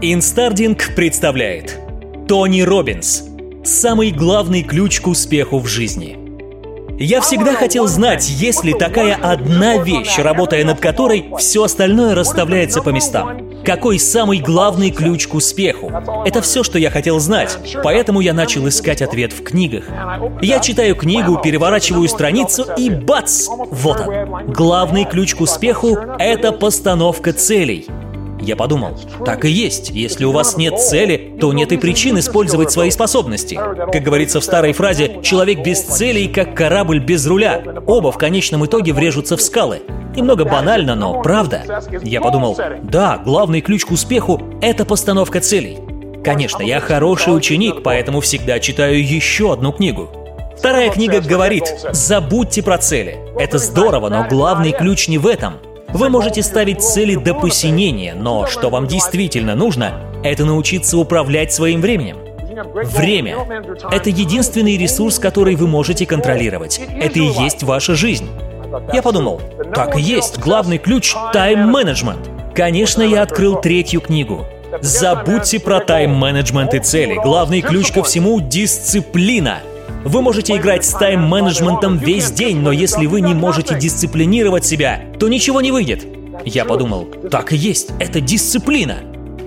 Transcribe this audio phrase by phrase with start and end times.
[0.00, 1.76] Инстардинг представляет
[2.28, 3.24] Тони Роббинс
[3.64, 6.16] Самый главный ключ к успеху в жизни
[7.00, 12.80] Я всегда хотел знать, есть ли такая одна вещь, работая над которой все остальное расставляется
[12.80, 15.92] по местам какой самый главный ключ к успеху?
[16.24, 19.84] Это все, что я хотел знать, поэтому я начал искать ответ в книгах.
[20.40, 23.46] Я читаю книгу, переворачиваю страницу и бац!
[23.48, 24.52] Вот он.
[24.54, 27.86] Главный ключ к успеху— это постановка целей.
[28.48, 29.90] Я подумал, так и есть.
[29.90, 33.60] Если у вас нет цели, то нет и причин использовать свои способности.
[33.92, 37.62] Как говорится в старой фразе, человек без целей, как корабль без руля.
[37.86, 39.82] Оба в конечном итоге врежутся в скалы.
[40.16, 41.82] Немного банально, но правда.
[42.02, 45.80] Я подумал, да, главный ключ к успеху— это постановка целей.
[46.24, 50.08] Конечно, я хороший ученик, поэтому всегда читаю еще одну книгу.
[50.56, 53.18] Вторая книга говорит, забудьте про цели.
[53.38, 55.58] Это здорово, но главный ключ не в этом—
[55.92, 61.80] вы можете ставить цели до посинения, но что вам действительно нужно, это научиться управлять своим
[61.80, 62.18] временем.
[62.74, 63.36] Время—
[63.90, 66.80] это единственный ресурс, который вы можете контролировать.
[67.00, 68.28] Это и есть ваша жизнь.
[68.92, 69.40] Я подумал,
[69.74, 72.28] так и есть, главный ключ— тайм-менеджмент.
[72.54, 74.44] Конечно, я открыл третью книгу.
[74.80, 77.14] Забудьте про тайм-менеджмент и цели.
[77.14, 79.60] Главный ключ ко всему— дисциплина.
[80.04, 85.28] Вы можете играть с тайм-менеджментом весь день, но если вы не можете дисциплинировать себя, то
[85.28, 86.06] ничего не выйдет.
[86.44, 88.98] Я подумал, так и есть, это дисциплина.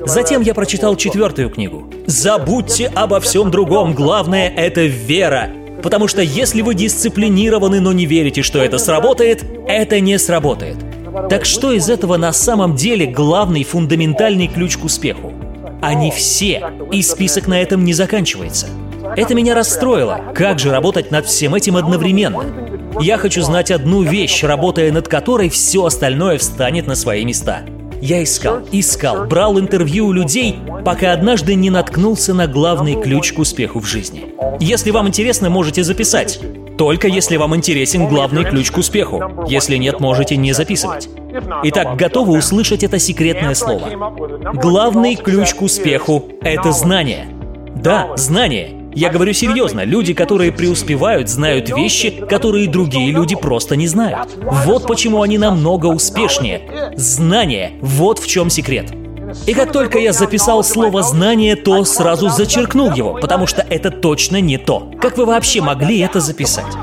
[0.06, 1.90] Затем я прочитал четвертую книгу.
[2.06, 5.50] Забудьте обо всем другом, главное— это вера.
[5.82, 10.76] Потому что если вы дисциплинированы, но не верите, что это сработает, это не сработает.
[11.30, 15.34] Так что из этого на самом деле главный фундаментальный ключ к успеху?
[15.82, 18.68] Они все, и список на этом не заканчивается.
[19.16, 20.32] Это меня расстроило.
[20.34, 22.46] Как же работать над всем этим одновременно?
[23.00, 27.62] Я хочу знать одну вещь, работая над которой все остальное встанет на свои места.
[28.02, 33.40] Я искал, искал, брал интервью у людей, пока однажды не наткнулся на главный ключ к
[33.40, 34.34] успеху в жизни.
[34.60, 36.40] Если вам интересно, можете записать.
[36.78, 39.22] Только если вам интересен главный ключ к успеху.
[39.48, 41.10] Если нет, можете не записывать.
[41.64, 43.90] Итак, готовы услышать это секретное слово.
[44.56, 47.28] Главный ключ к успеху— это знание.
[47.76, 48.81] Да, знание.
[48.94, 54.30] Я говорю серьезно, люди, которые преуспевают, знают вещи, которые другие люди просто не знают.
[54.66, 56.94] Вот почему они намного успешнее.
[56.96, 58.92] Знание– вот в чем секрет.
[59.48, 64.42] И как только я записал слово «знание», то сразу зачеркнул его, потому что это точно
[64.42, 64.92] не то.
[65.00, 66.74] Как вы вообще могли это записать?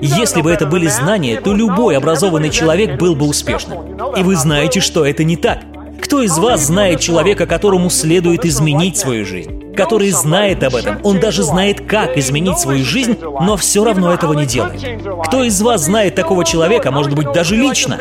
[0.00, 3.96] Если бы это были знания, то любой образованный человек был бы успешным.
[4.16, 5.60] И вы знаете, что это не так.
[6.02, 9.67] Кто из вас знает человека, которому следует изменить свою жизнь?
[9.78, 10.98] Который знает об этом.
[11.04, 14.82] Он даже знает, как изменить свою жизнь, но все равно этого не делает.
[15.26, 17.96] Кто из вас знает такого человека, может быть, даже лично?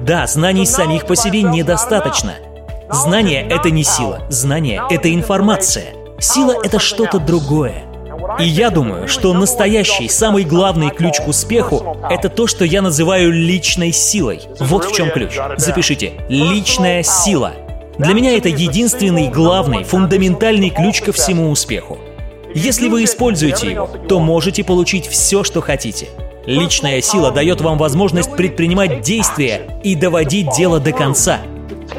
[0.00, 2.32] Да, знаний самих по себе недостаточно.
[2.90, 4.22] Знание— это не сила.
[4.30, 5.92] Знание— это информация.
[6.18, 7.84] Сила— это что-то другое.
[8.40, 13.30] И я думаю, что настоящий, самый главный ключ к успеху— это то, что я называю
[13.30, 14.40] личной силой.
[14.58, 15.38] Вот в чем ключ.
[15.58, 16.12] Запишите.
[16.30, 17.52] Личная сила—
[17.98, 21.98] для меня это единственный, главный, фундаментальный ключ ко всему успеху.
[22.54, 26.08] Если вы используете его, то можете получить все, что хотите.
[26.46, 31.40] Личная сила дает вам возможность предпринимать действия и доводить дело до конца.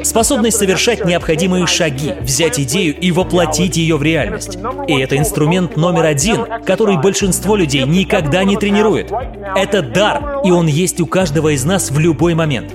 [0.02, 4.58] Способность совершать необходимые шаги, взять идею и воплотить ее в реальность.
[4.88, 9.12] И это инструмент номер один, который большинство людей никогда не тренирует.
[9.54, 12.72] Это дар, и он есть у каждого из нас в любой момент.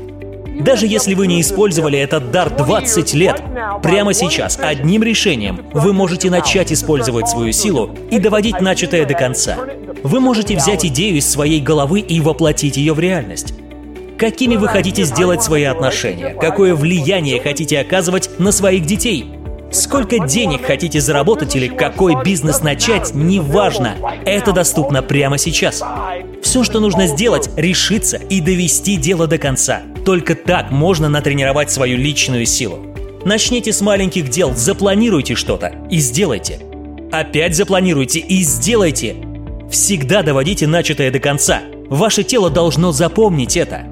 [0.60, 3.44] Даже если вы не использовали этот дар 20 лет,
[3.84, 9.58] прямо сейчас одним решением вы можете начать использовать свою силу и доводить начатое до конца.
[10.04, 13.54] Вы можете взять идею из своей головы и воплотить ее в реальность.
[14.18, 16.36] Какими вы хотите сделать свои отношения?
[16.40, 19.26] Какое влияние хотите оказывать на своих детей?
[19.72, 23.96] Сколько денег хотите заработать или какой бизнес начать, неважно.
[24.26, 25.84] Это доступно прямо сейчас.
[26.42, 29.82] Все, что нужно сделать, решиться и довести дело до конца.
[30.06, 32.86] Только так можно натренировать свою личную силу.
[33.26, 36.60] Начните с маленьких дел, запланируйте что-то и сделайте.
[37.12, 39.16] Опять запланируйте и сделайте.
[39.72, 41.62] Всегда доводите начатое до конца.
[41.90, 43.84] Ваше тело должно запомнить это.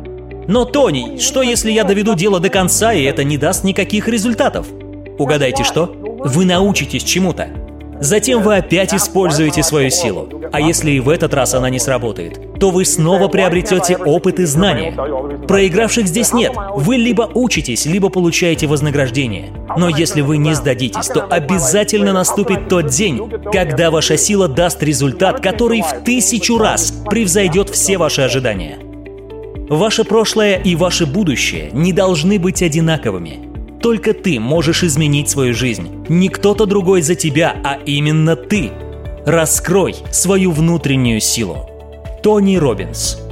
[0.48, 4.68] Но, Тони, что если я доведу дело до конца, и это не даст никаких результатов?
[5.18, 5.96] Угадайте что?
[6.26, 7.63] Вы научитесь чему-то.
[8.04, 10.28] Затем вы опять используете свою силу.
[10.52, 14.46] А если и в этот раз она не сработает, то вы снова приобретете опыт и
[14.46, 14.94] знания.
[15.48, 16.52] Проигравших здесь нет.
[16.76, 19.54] Вы либо учитесь, либо получаете вознаграждение.
[19.78, 23.22] Но если вы не сдадитесь, то обязательно наступит тот день,
[23.54, 28.80] когда ваша сила даст результат, который в тысячу раз превзойдет все ваши ожидания.
[29.70, 33.53] Ваше прошлое и ваше будущее не должны быть одинаковыми.
[33.84, 36.06] Только ты можешь изменить свою жизнь.
[36.08, 38.72] Не кто-то другой за тебя, а именно ты.
[39.26, 41.70] Раскрой свою внутреннюю силу.
[42.24, 43.23] Тони Робинс